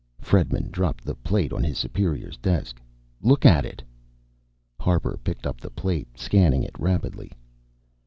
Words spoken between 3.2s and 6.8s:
"Look at it!" Harper picked up the plate, scanning it